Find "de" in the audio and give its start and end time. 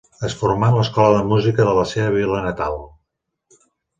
1.19-1.27, 1.69-1.75